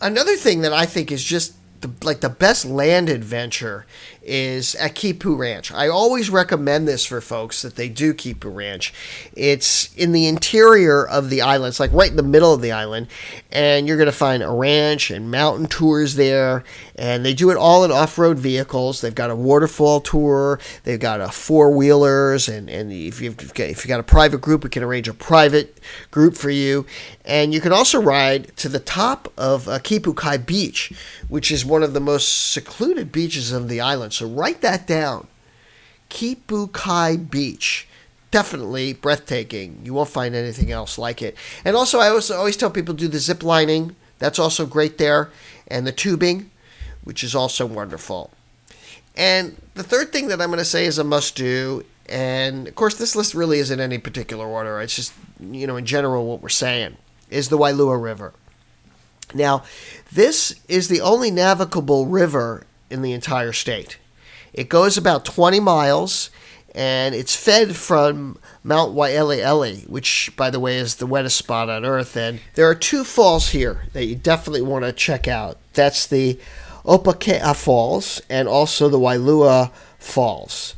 another 0.00 0.34
thing 0.34 0.62
that 0.62 0.72
I 0.72 0.86
think 0.86 1.12
is 1.12 1.22
just 1.22 1.54
the, 1.82 1.90
like 2.04 2.20
the 2.20 2.28
best 2.28 2.64
land 2.64 3.08
adventure 3.08 3.86
is 4.24 4.74
at 4.76 4.94
Kipu 4.94 5.36
Ranch. 5.36 5.72
I 5.72 5.88
always 5.88 6.30
recommend 6.30 6.86
this 6.86 7.04
for 7.04 7.20
folks 7.20 7.62
that 7.62 7.76
they 7.76 7.88
do 7.88 8.14
Kipu 8.14 8.54
Ranch. 8.54 8.92
It's 9.34 9.92
in 9.94 10.12
the 10.12 10.26
interior 10.26 11.06
of 11.06 11.30
the 11.30 11.42
island. 11.42 11.70
It's 11.70 11.80
like 11.80 11.92
right 11.92 12.10
in 12.10 12.16
the 12.16 12.22
middle 12.22 12.54
of 12.54 12.60
the 12.60 12.72
island, 12.72 13.08
and 13.50 13.86
you're 13.86 13.96
going 13.96 14.06
to 14.06 14.12
find 14.12 14.42
a 14.42 14.50
ranch 14.50 15.10
and 15.10 15.30
mountain 15.30 15.66
tours 15.66 16.14
there. 16.14 16.64
And 16.96 17.24
they 17.24 17.34
do 17.34 17.50
it 17.50 17.56
all 17.56 17.84
in 17.84 17.90
off-road 17.90 18.38
vehicles. 18.38 19.00
They've 19.00 19.14
got 19.14 19.30
a 19.30 19.36
waterfall 19.36 20.00
tour. 20.00 20.60
They've 20.84 21.00
got 21.00 21.20
a 21.20 21.28
four-wheelers, 21.28 22.48
and 22.48 22.68
and 22.70 22.92
if 22.92 23.20
you've 23.20 23.36
got, 23.36 23.68
if 23.68 23.84
you 23.84 23.88
got 23.88 24.00
a 24.00 24.04
private 24.04 24.40
group, 24.40 24.62
we 24.62 24.70
can 24.70 24.82
arrange 24.82 25.08
a 25.08 25.14
private 25.14 25.78
group 26.10 26.36
for 26.36 26.50
you. 26.50 26.86
And 27.24 27.54
you 27.54 27.60
can 27.60 27.72
also 27.72 28.00
ride 28.00 28.56
to 28.58 28.68
the 28.68 28.80
top 28.80 29.32
of 29.36 29.68
uh, 29.68 29.78
Kipu 29.78 30.14
Kai 30.14 30.36
Beach, 30.36 30.92
which 31.28 31.50
is 31.50 31.64
one 31.64 31.82
of 31.82 31.92
the 31.92 32.00
most 32.00 32.52
secluded 32.52 33.12
beaches 33.12 33.52
of 33.52 33.68
the 33.68 33.80
island. 33.80 34.11
So 34.12 34.26
write 34.26 34.60
that 34.60 34.86
down. 34.86 35.26
Kipu 36.10 36.70
Kai 36.72 37.16
Beach. 37.16 37.88
Definitely 38.30 38.94
breathtaking. 38.94 39.80
You 39.84 39.94
won't 39.94 40.08
find 40.08 40.34
anything 40.34 40.70
else 40.70 40.98
like 40.98 41.20
it. 41.20 41.36
And 41.64 41.76
also, 41.76 41.98
I 41.98 42.08
always, 42.08 42.30
always 42.30 42.56
tell 42.56 42.70
people 42.70 42.94
do 42.94 43.08
the 43.08 43.18
zip 43.18 43.42
lining. 43.42 43.96
That's 44.18 44.38
also 44.38 44.66
great 44.66 44.98
there. 44.98 45.30
And 45.68 45.86
the 45.86 45.92
tubing, 45.92 46.50
which 47.04 47.22
is 47.24 47.34
also 47.34 47.66
wonderful. 47.66 48.30
And 49.16 49.60
the 49.74 49.82
third 49.82 50.12
thing 50.12 50.28
that 50.28 50.40
I'm 50.40 50.48
going 50.48 50.58
to 50.58 50.64
say 50.64 50.86
is 50.86 50.98
a 50.98 51.04
must 51.04 51.36
do. 51.36 51.84
And 52.08 52.68
of 52.68 52.74
course, 52.74 52.94
this 52.94 53.14
list 53.14 53.34
really 53.34 53.58
isn't 53.58 53.80
any 53.80 53.98
particular 53.98 54.46
order. 54.46 54.80
It's 54.80 54.96
just, 54.96 55.12
you 55.40 55.66
know, 55.66 55.76
in 55.76 55.86
general, 55.86 56.26
what 56.26 56.42
we're 56.42 56.48
saying 56.48 56.96
is 57.30 57.48
the 57.48 57.58
Wailua 57.58 58.02
River. 58.02 58.32
Now, 59.34 59.64
this 60.12 60.60
is 60.68 60.88
the 60.88 61.00
only 61.00 61.30
navigable 61.30 62.06
river 62.06 62.66
in 62.90 63.02
the 63.02 63.12
entire 63.12 63.52
state. 63.52 63.98
It 64.52 64.68
goes 64.68 64.96
about 64.96 65.24
20 65.24 65.60
miles 65.60 66.30
and 66.74 67.14
it's 67.14 67.36
fed 67.36 67.76
from 67.76 68.38
Mount 68.64 68.94
Waialeale, 68.94 69.88
which, 69.88 70.32
by 70.36 70.50
the 70.50 70.60
way, 70.60 70.78
is 70.78 70.96
the 70.96 71.06
wettest 71.06 71.36
spot 71.36 71.68
on 71.68 71.84
earth. 71.84 72.16
And 72.16 72.40
there 72.54 72.68
are 72.68 72.74
two 72.74 73.04
falls 73.04 73.50
here 73.50 73.84
that 73.92 74.06
you 74.06 74.14
definitely 74.14 74.62
want 74.62 74.84
to 74.84 74.92
check 74.92 75.28
out. 75.28 75.58
That's 75.74 76.06
the 76.06 76.38
Opaekaa 76.84 77.54
Falls 77.54 78.22
and 78.28 78.48
also 78.48 78.88
the 78.88 78.98
Wailua 78.98 79.70
Falls. 79.98 80.74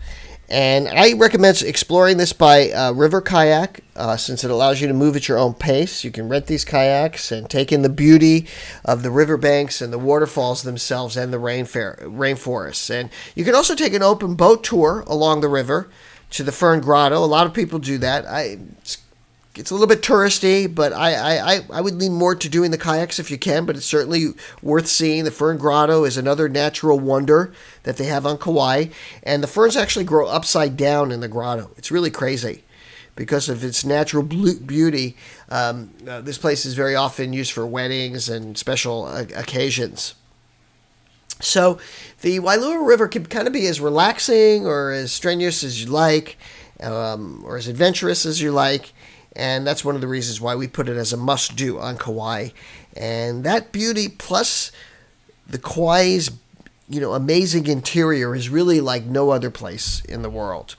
And 0.48 0.88
I 0.88 1.14
recommend 1.14 1.62
exploring 1.62 2.18
this 2.18 2.32
by 2.32 2.70
uh, 2.70 2.92
river 2.92 3.22
kayak 3.22 3.80
uh, 3.96 4.16
since 4.16 4.44
it 4.44 4.50
allows 4.50 4.80
you 4.80 4.88
to 4.88 4.94
move 4.94 5.16
at 5.16 5.26
your 5.26 5.38
own 5.38 5.54
pace. 5.54 6.04
You 6.04 6.10
can 6.10 6.28
rent 6.28 6.46
these 6.46 6.64
kayaks 6.64 7.32
and 7.32 7.48
take 7.48 7.72
in 7.72 7.82
the 7.82 7.88
beauty 7.88 8.46
of 8.84 9.02
the 9.02 9.10
riverbanks 9.10 9.80
and 9.80 9.92
the 9.92 9.98
waterfalls 9.98 10.62
themselves 10.62 11.16
and 11.16 11.32
the 11.32 11.38
rainforests. 11.38 12.90
And 12.90 13.10
you 13.34 13.44
can 13.44 13.54
also 13.54 13.74
take 13.74 13.94
an 13.94 14.02
open 14.02 14.34
boat 14.34 14.62
tour 14.62 15.02
along 15.06 15.40
the 15.40 15.48
river 15.48 15.88
to 16.30 16.42
the 16.42 16.52
Fern 16.52 16.80
Grotto. 16.80 17.24
A 17.24 17.26
lot 17.26 17.46
of 17.46 17.54
people 17.54 17.78
do 17.78 17.96
that. 17.98 18.26
I, 18.26 18.58
it's 18.78 18.98
it's 19.56 19.70
a 19.70 19.74
little 19.74 19.86
bit 19.86 20.02
touristy, 20.02 20.72
but 20.72 20.92
I, 20.92 21.56
I, 21.56 21.60
I 21.72 21.80
would 21.80 21.94
lean 21.94 22.14
more 22.14 22.34
to 22.34 22.48
doing 22.48 22.70
the 22.70 22.78
kayaks 22.78 23.18
if 23.18 23.30
you 23.30 23.38
can, 23.38 23.66
but 23.66 23.76
it's 23.76 23.86
certainly 23.86 24.28
worth 24.62 24.88
seeing. 24.88 25.24
The 25.24 25.30
Fern 25.30 25.58
Grotto 25.58 26.04
is 26.04 26.16
another 26.16 26.48
natural 26.48 26.98
wonder 26.98 27.52
that 27.84 27.96
they 27.96 28.04
have 28.04 28.26
on 28.26 28.38
Kauai, 28.38 28.86
and 29.22 29.42
the 29.42 29.48
ferns 29.48 29.76
actually 29.76 30.04
grow 30.04 30.26
upside 30.26 30.76
down 30.76 31.12
in 31.12 31.20
the 31.20 31.28
grotto. 31.28 31.70
It's 31.76 31.92
really 31.92 32.10
crazy 32.10 32.64
because 33.14 33.48
of 33.48 33.62
its 33.62 33.84
natural 33.84 34.24
beauty. 34.24 35.16
Um, 35.48 35.92
uh, 36.06 36.20
this 36.20 36.38
place 36.38 36.66
is 36.66 36.74
very 36.74 36.96
often 36.96 37.32
used 37.32 37.52
for 37.52 37.64
weddings 37.64 38.28
and 38.28 38.58
special 38.58 39.04
uh, 39.04 39.24
occasions. 39.36 40.14
So 41.40 41.78
the 42.22 42.40
Wailua 42.40 42.84
River 42.84 43.06
can 43.06 43.26
kind 43.26 43.46
of 43.46 43.52
be 43.52 43.66
as 43.66 43.80
relaxing 43.80 44.66
or 44.66 44.90
as 44.90 45.12
strenuous 45.12 45.62
as 45.62 45.82
you 45.82 45.90
like, 45.90 46.36
um, 46.80 47.42
or 47.46 47.56
as 47.56 47.68
adventurous 47.68 48.26
as 48.26 48.42
you 48.42 48.50
like 48.50 48.92
and 49.36 49.66
that's 49.66 49.84
one 49.84 49.94
of 49.94 50.00
the 50.00 50.08
reasons 50.08 50.40
why 50.40 50.54
we 50.54 50.68
put 50.68 50.88
it 50.88 50.96
as 50.96 51.12
a 51.12 51.16
must 51.16 51.56
do 51.56 51.78
on 51.78 51.98
Kauai. 51.98 52.48
And 52.96 53.44
that 53.44 53.72
beauty 53.72 54.08
plus 54.08 54.70
the 55.46 55.58
Kauai's 55.58 56.30
you 56.88 57.00
know 57.00 57.14
amazing 57.14 57.66
interior 57.66 58.34
is 58.34 58.48
really 58.48 58.80
like 58.80 59.04
no 59.04 59.30
other 59.30 59.50
place 59.50 60.04
in 60.04 60.22
the 60.22 60.30
world. 60.30 60.76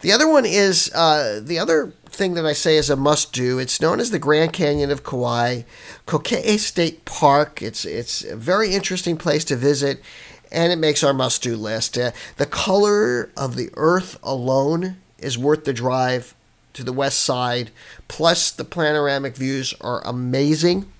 The 0.00 0.12
other 0.12 0.26
one 0.26 0.46
is 0.46 0.90
uh, 0.94 1.40
the 1.42 1.58
other 1.58 1.92
thing 2.06 2.34
that 2.34 2.46
I 2.46 2.54
say 2.54 2.76
is 2.76 2.88
a 2.88 2.96
must 2.96 3.32
do. 3.32 3.58
It's 3.58 3.82
known 3.82 4.00
as 4.00 4.10
the 4.10 4.18
Grand 4.18 4.52
Canyon 4.52 4.90
of 4.90 5.04
Kauai, 5.04 5.62
Kokee 6.06 6.58
State 6.58 7.04
Park. 7.04 7.60
It's 7.60 7.84
it's 7.84 8.24
a 8.24 8.36
very 8.36 8.74
interesting 8.74 9.16
place 9.16 9.44
to 9.44 9.56
visit, 9.56 10.02
and 10.50 10.72
it 10.72 10.76
makes 10.76 11.04
our 11.04 11.12
must 11.12 11.42
do 11.42 11.54
list. 11.54 11.98
Uh, 11.98 12.12
the 12.36 12.46
color 12.46 13.30
of 13.36 13.56
the 13.56 13.70
earth 13.74 14.18
alone 14.22 14.96
is 15.18 15.36
worth 15.36 15.64
the 15.64 15.74
drive 15.74 16.34
to 16.74 16.84
the 16.84 16.92
west 16.92 17.20
side. 17.20 17.70
Plus, 18.08 18.50
the 18.50 18.64
panoramic 18.64 19.36
views 19.36 19.74
are 19.80 20.06
amazing. 20.06 20.90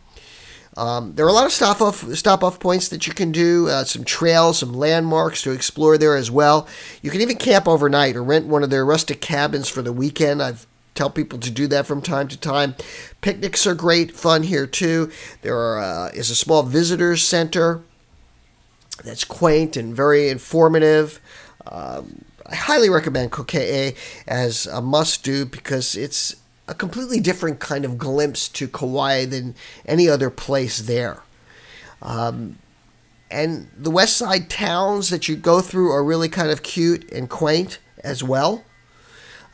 Um, 0.76 1.14
there 1.14 1.26
are 1.26 1.30
a 1.30 1.32
lot 1.32 1.46
of 1.46 1.52
stop 1.52 1.80
off 1.80 2.10
stop 2.14 2.44
off 2.44 2.60
points 2.60 2.88
that 2.88 3.06
you 3.06 3.12
can 3.12 3.32
do, 3.32 3.68
uh, 3.68 3.84
some 3.84 4.04
trails, 4.04 4.58
some 4.60 4.72
landmarks 4.72 5.42
to 5.42 5.50
explore 5.50 5.98
there 5.98 6.16
as 6.16 6.30
well. 6.30 6.68
You 7.02 7.10
can 7.10 7.20
even 7.20 7.36
camp 7.36 7.66
overnight 7.66 8.16
or 8.16 8.22
rent 8.22 8.46
one 8.46 8.62
of 8.62 8.70
their 8.70 8.86
rustic 8.86 9.20
cabins 9.20 9.68
for 9.68 9.82
the 9.82 9.92
weekend. 9.92 10.40
I've 10.40 10.66
tell 10.94 11.10
people 11.10 11.38
to 11.38 11.50
do 11.50 11.66
that 11.68 11.86
from 11.86 12.02
time 12.02 12.28
to 12.28 12.36
time. 12.36 12.74
Picnics 13.20 13.66
are 13.66 13.74
great 13.74 14.12
fun 14.12 14.42
here 14.42 14.66
too. 14.66 15.10
There 15.42 15.56
are, 15.56 15.78
uh, 15.78 16.08
is 16.08 16.30
a 16.30 16.34
small 16.34 16.62
visitors 16.62 17.26
center 17.26 17.82
that's 19.02 19.24
quaint 19.24 19.76
and 19.76 19.94
very 19.94 20.28
informative. 20.28 21.20
Um, 21.66 22.24
I 22.50 22.56
highly 22.56 22.90
recommend 22.90 23.30
Kokee 23.30 23.96
as 24.26 24.66
a 24.66 24.80
must 24.80 25.22
do 25.22 25.44
because 25.44 25.94
it's 25.94 26.34
a 26.66 26.74
completely 26.74 27.20
different 27.20 27.60
kind 27.60 27.84
of 27.84 27.96
glimpse 27.96 28.48
to 28.48 28.66
Kauai 28.66 29.24
than 29.24 29.54
any 29.86 30.08
other 30.08 30.30
place 30.30 30.78
there. 30.80 31.22
Um, 32.02 32.58
and 33.30 33.70
the 33.76 33.90
west 33.90 34.16
side 34.16 34.50
towns 34.50 35.10
that 35.10 35.28
you 35.28 35.36
go 35.36 35.60
through 35.60 35.92
are 35.92 36.02
really 36.02 36.28
kind 36.28 36.50
of 36.50 36.62
cute 36.64 37.10
and 37.12 37.30
quaint 37.30 37.78
as 38.02 38.22
well. 38.24 38.64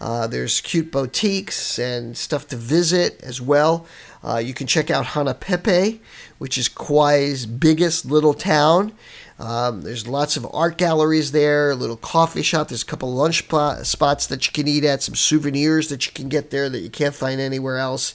Uh, 0.01 0.27
there's 0.27 0.61
cute 0.61 0.91
boutiques 0.91 1.79
and 1.79 2.17
stuff 2.17 2.47
to 2.49 2.57
visit 2.57 3.21
as 3.23 3.41
well. 3.41 3.87
Uh, 4.23 4.37
you 4.37 4.53
can 4.53 4.67
check 4.67 4.91
out 4.91 5.07
Hanapepe, 5.07 6.01
which 6.39 6.59
is 6.59 6.69
Kauai's 6.69 7.47
biggest 7.47 8.05
little 8.05 8.35
town. 8.35 8.93
Um, 9.39 9.83
there's 9.83 10.07
lots 10.07 10.37
of 10.39 10.47
art 10.53 10.79
galleries 10.79 11.33
there, 11.33 11.71
a 11.71 11.75
little 11.75 11.97
coffee 11.97 12.43
shop. 12.43 12.69
There's 12.69 12.83
a 12.83 12.87
couple 12.87 13.13
lunch 13.13 13.47
spots 13.83 14.27
that 14.29 14.47
you 14.47 14.53
can 14.53 14.67
eat 14.67 14.85
at, 14.85 15.03
some 15.03 15.15
souvenirs 15.15 15.89
that 15.89 16.07
you 16.07 16.13
can 16.13 16.29
get 16.29 16.51
there 16.51 16.71
that 16.71 16.81
you 16.81 16.89
can't 16.89 17.15
find 17.15 17.41
anywhere 17.41 17.77
else 17.77 18.15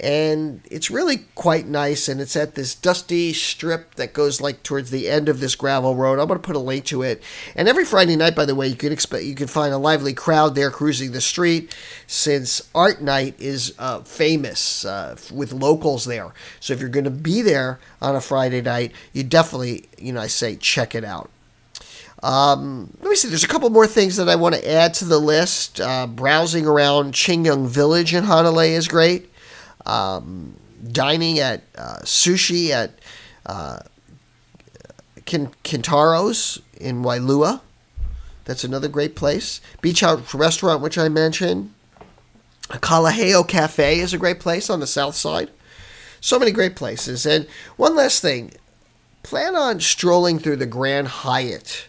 and 0.00 0.62
it's 0.70 0.90
really 0.90 1.18
quite 1.34 1.66
nice 1.66 2.08
and 2.08 2.20
it's 2.20 2.34
at 2.34 2.54
this 2.54 2.74
dusty 2.74 3.32
strip 3.32 3.94
that 3.96 4.12
goes 4.12 4.40
like 4.40 4.62
towards 4.62 4.90
the 4.90 5.08
end 5.08 5.28
of 5.28 5.40
this 5.40 5.54
gravel 5.54 5.94
road. 5.94 6.18
I'm 6.18 6.26
going 6.26 6.40
to 6.40 6.46
put 6.46 6.56
a 6.56 6.60
link 6.60 6.86
to 6.86 7.02
it. 7.02 7.22
And 7.54 7.68
every 7.68 7.84
friday 7.84 8.16
night 8.16 8.34
by 8.34 8.46
the 8.46 8.54
way 8.54 8.66
you 8.68 8.76
can 8.76 8.92
expect 8.92 9.24
you 9.24 9.34
can 9.34 9.46
find 9.46 9.74
a 9.74 9.78
lively 9.78 10.14
crowd 10.14 10.54
there 10.54 10.70
cruising 10.70 11.12
the 11.12 11.20
street 11.20 11.76
since 12.06 12.68
art 12.74 13.02
night 13.02 13.34
is 13.38 13.74
uh, 13.78 14.00
famous 14.00 14.84
uh, 14.84 15.16
with 15.32 15.52
locals 15.52 16.06
there. 16.06 16.32
So 16.60 16.72
if 16.72 16.80
you're 16.80 16.88
going 16.88 17.04
to 17.04 17.10
be 17.10 17.42
there 17.42 17.78
on 18.00 18.16
a 18.16 18.20
friday 18.20 18.62
night 18.62 18.92
you 19.12 19.22
definitely 19.22 19.88
you 19.98 20.12
know 20.12 20.20
i 20.20 20.26
say 20.26 20.56
check 20.56 20.94
it 20.94 21.04
out. 21.04 21.30
Um, 22.22 22.94
let 23.00 23.08
me 23.08 23.16
see. 23.16 23.28
There's 23.28 23.44
a 23.44 23.48
couple 23.48 23.70
more 23.70 23.86
things 23.86 24.16
that 24.16 24.28
I 24.28 24.36
want 24.36 24.54
to 24.54 24.70
add 24.70 24.92
to 24.94 25.06
the 25.06 25.18
list. 25.18 25.80
Uh, 25.80 26.06
browsing 26.06 26.66
around 26.66 27.14
Ching 27.14 27.46
Young 27.46 27.66
Village 27.66 28.12
in 28.12 28.24
Hanalei 28.24 28.72
is 28.72 28.88
great 28.88 29.30
um, 29.86 30.56
dining 30.92 31.38
at 31.38 31.62
uh, 31.76 31.98
sushi 32.02 32.70
at 32.70 32.92
uh, 33.46 33.80
Kintaro's 35.24 36.60
in 36.78 37.02
Wailua. 37.02 37.60
That's 38.44 38.64
another 38.64 38.88
great 38.88 39.14
place. 39.14 39.60
Beach 39.80 40.00
House 40.00 40.34
Restaurant, 40.34 40.82
which 40.82 40.98
I 40.98 41.08
mentioned. 41.08 41.72
Kalaheo 42.68 43.46
Cafe 43.46 43.98
is 43.98 44.14
a 44.14 44.18
great 44.18 44.40
place 44.40 44.70
on 44.70 44.80
the 44.80 44.86
south 44.86 45.14
side. 45.14 45.50
So 46.20 46.38
many 46.38 46.52
great 46.52 46.76
places. 46.76 47.26
And 47.26 47.46
one 47.76 47.96
last 47.96 48.22
thing 48.22 48.52
plan 49.22 49.54
on 49.54 49.80
strolling 49.80 50.38
through 50.38 50.56
the 50.56 50.66
Grand 50.66 51.08
Hyatt 51.08 51.86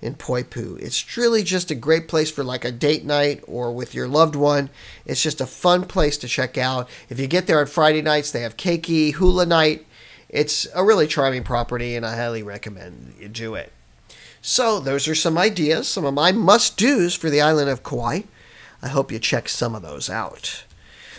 in 0.00 0.14
Poipu. 0.14 0.80
It's 0.80 1.16
really 1.16 1.42
just 1.42 1.70
a 1.70 1.74
great 1.74 2.08
place 2.08 2.30
for 2.30 2.44
like 2.44 2.64
a 2.64 2.72
date 2.72 3.04
night 3.04 3.42
or 3.46 3.72
with 3.72 3.94
your 3.94 4.06
loved 4.06 4.36
one. 4.36 4.70
It's 5.04 5.22
just 5.22 5.40
a 5.40 5.46
fun 5.46 5.84
place 5.84 6.16
to 6.18 6.28
check 6.28 6.56
out. 6.56 6.88
If 7.08 7.18
you 7.18 7.26
get 7.26 7.46
there 7.46 7.60
on 7.60 7.66
Friday 7.66 8.02
nights, 8.02 8.30
they 8.30 8.42
have 8.42 8.56
keiki, 8.56 9.14
hula 9.14 9.46
night. 9.46 9.86
It's 10.28 10.66
a 10.74 10.84
really 10.84 11.06
charming 11.06 11.42
property, 11.42 11.96
and 11.96 12.04
I 12.04 12.14
highly 12.14 12.42
recommend 12.42 13.14
you 13.18 13.28
do 13.28 13.54
it. 13.54 13.72
So, 14.42 14.78
those 14.78 15.08
are 15.08 15.14
some 15.14 15.38
ideas, 15.38 15.88
some 15.88 16.04
of 16.04 16.14
my 16.14 16.32
must 16.32 16.76
dos 16.76 17.14
for 17.14 17.30
the 17.30 17.40
island 17.40 17.70
of 17.70 17.82
Kauai. 17.82 18.22
I 18.82 18.88
hope 18.88 19.10
you 19.10 19.18
check 19.18 19.48
some 19.48 19.74
of 19.74 19.82
those 19.82 20.08
out. 20.08 20.64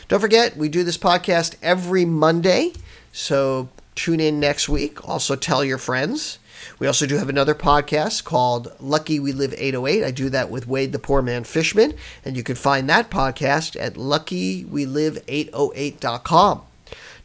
Don't 0.08 0.22
forget, 0.22 0.56
we 0.56 0.70
do 0.70 0.84
this 0.84 0.98
podcast 0.98 1.56
every 1.62 2.06
Monday, 2.06 2.74
so 3.12 3.70
tune 3.96 4.20
in 4.20 4.40
next 4.40 4.70
week. 4.70 5.08
Also, 5.08 5.36
tell 5.36 5.66
your 5.66 5.78
friends. 5.78 6.40
We 6.80 6.88
also 6.88 7.06
do 7.06 7.18
have 7.18 7.30
another 7.30 7.54
podcast 7.56 8.24
called 8.24 8.74
Lucky 8.80 9.20
We 9.20 9.32
Live 9.32 9.54
808. 9.58 10.04
I 10.04 10.12
do 10.12 10.30
that 10.30 10.50
with 10.50 10.68
Wade 10.68 10.92
the 10.92 11.00
Poor 11.00 11.22
Man 11.22 11.44
Fishman, 11.44 11.94
and 12.24 12.38
you 12.38 12.44
can 12.44 12.56
find 12.56 12.90
that 12.90 13.10
podcast 13.10 13.80
at 13.80 13.96
luckywelive808.com. 13.96 16.62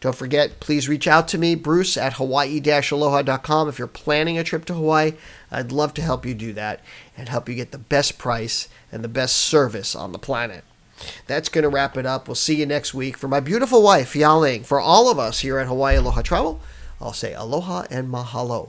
Don't 0.00 0.16
forget, 0.16 0.60
please 0.60 0.88
reach 0.88 1.08
out 1.08 1.28
to 1.28 1.38
me, 1.38 1.54
Bruce 1.54 1.96
at 1.96 2.14
hawaii-aloha.com. 2.14 3.68
If 3.68 3.78
you're 3.78 3.88
planning 3.88 4.36
a 4.36 4.44
trip 4.44 4.66
to 4.66 4.74
Hawaii, 4.74 5.14
I'd 5.50 5.72
love 5.72 5.94
to 5.94 6.02
help 6.02 6.26
you 6.26 6.34
do 6.34 6.52
that 6.52 6.80
and 7.16 7.30
help 7.30 7.48
you 7.48 7.54
get 7.54 7.72
the 7.72 7.78
best 7.78 8.18
price 8.18 8.68
and 8.92 9.02
the 9.02 9.08
best 9.08 9.36
service 9.36 9.96
on 9.96 10.12
the 10.12 10.18
planet. 10.18 10.64
That's 11.26 11.48
going 11.48 11.62
to 11.62 11.70
wrap 11.70 11.96
it 11.96 12.06
up. 12.06 12.28
We'll 12.28 12.34
see 12.34 12.56
you 12.56 12.66
next 12.66 12.92
week. 12.92 13.16
For 13.16 13.28
my 13.28 13.40
beautiful 13.40 13.82
wife, 13.82 14.12
Yaling, 14.12 14.66
for 14.66 14.78
all 14.78 15.10
of 15.10 15.18
us 15.18 15.40
here 15.40 15.58
at 15.58 15.68
Hawaii 15.68 15.96
Aloha 15.96 16.20
Travel, 16.22 16.60
I'll 17.00 17.12
say 17.12 17.34
aloha 17.34 17.84
and 17.90 18.12
mahalo. 18.12 18.62